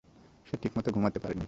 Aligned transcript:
সে 0.47 0.55
ঠিকমতো 0.61 0.89
ঘুমাতে 0.91 1.19
পারেনি। 1.19 1.39